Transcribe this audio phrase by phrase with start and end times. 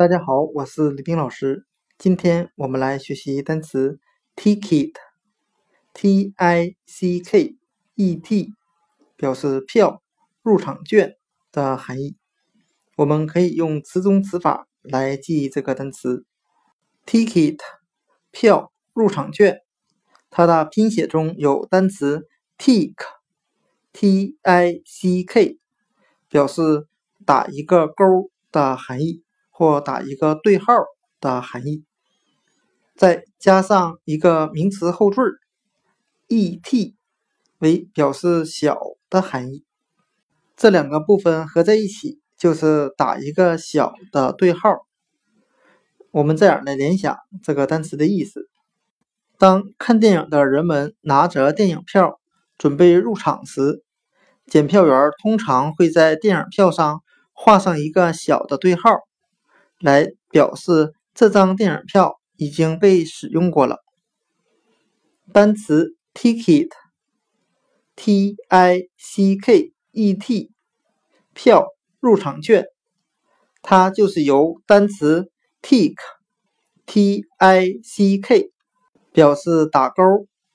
[0.00, 1.66] 大家好，我是李冰老师。
[1.98, 4.00] 今天我们来学习单词
[4.34, 7.58] ticket，t i c k
[7.96, 8.54] e t，
[9.14, 10.02] 表示票、
[10.40, 11.18] 入场券
[11.52, 12.16] 的含义。
[12.96, 16.24] 我们可以用词中词法来记忆这个单词
[17.04, 17.58] ticket，
[18.30, 19.58] 票、入场券。
[20.30, 22.26] 它的拼写中有单词
[22.56, 25.58] tick，t i c k，
[26.30, 26.86] 表示
[27.26, 29.22] 打一个勾的含义。
[29.60, 30.72] 或打一个对号
[31.20, 31.84] 的含义，
[32.96, 35.20] 再加上一个名词后缀
[36.28, 36.94] et，
[37.58, 38.78] 为表示小
[39.10, 39.66] 的含义。
[40.56, 44.86] 这两个部分合在一起就是打一个小的对号。
[46.10, 48.48] 我们这样来联想这个单词的意思：
[49.36, 52.18] 当看电影的人们拿着电影票
[52.56, 53.84] 准备入场时，
[54.46, 57.02] 检票员通常会在电影票上
[57.34, 59.00] 画上一个小的对号。
[59.80, 63.78] 来表示这张电影票已经被使用过了。
[65.32, 66.76] 单词 ticket，t
[68.48, 70.50] i c k e t，
[71.34, 71.66] 票、
[72.00, 72.66] 入场券，
[73.62, 75.30] 它就是由单词
[75.62, 78.50] tick，t i c k，
[79.12, 80.02] 表示打勾、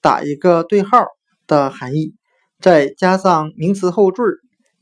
[0.00, 1.04] 打一个对号
[1.46, 2.14] 的含义，
[2.60, 4.22] 再加上名词后缀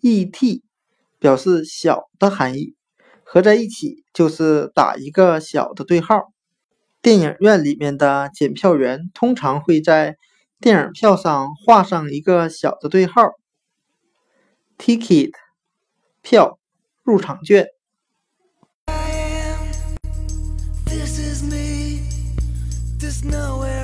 [0.01, 0.63] et，
[1.19, 2.75] 表示小的含义。
[3.33, 6.35] 合在一起就是打一个小的对号。
[7.01, 10.19] 电影院里面的检票员通常会在
[10.61, 13.23] 电影票上画上一个小的对号
[14.77, 15.31] ，ticket
[16.21, 16.59] 票
[17.03, 17.69] 入场券。
[18.89, 19.61] I am,
[20.85, 22.03] this is me,
[23.01, 23.82] this nowhere.